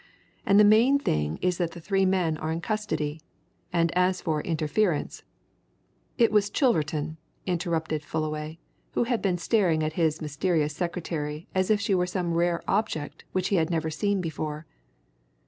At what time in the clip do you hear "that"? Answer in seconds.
1.59-1.73